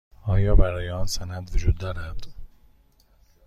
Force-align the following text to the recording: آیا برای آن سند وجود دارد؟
آیا 0.25 0.55
برای 0.55 0.89
آن 0.89 1.05
سند 1.05 1.51
وجود 1.53 1.77
دارد؟ 1.77 2.27